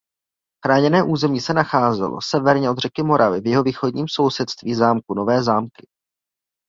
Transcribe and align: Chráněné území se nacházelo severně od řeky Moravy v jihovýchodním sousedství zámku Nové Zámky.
Chráněné 0.65 1.03
území 1.03 1.39
se 1.41 1.53
nacházelo 1.53 2.19
severně 2.21 2.69
od 2.69 2.77
řeky 2.77 3.03
Moravy 3.03 3.41
v 3.41 3.47
jihovýchodním 3.47 4.05
sousedství 4.09 4.75
zámku 4.75 5.13
Nové 5.13 5.43
Zámky. 5.43 5.87